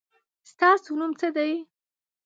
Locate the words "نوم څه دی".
0.99-1.51